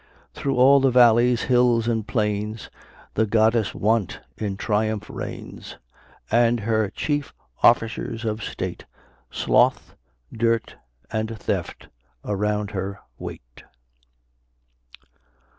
[0.33, 2.71] Through all the valleys, hills, and plains,
[3.13, 5.77] The goddess Want in triumph reigns;
[6.31, 8.85] And her chief officers of state;
[9.29, 9.93] Sloth,
[10.33, 10.75] Dirt,
[11.11, 11.87] and Theft,
[12.25, 13.63] around her wait.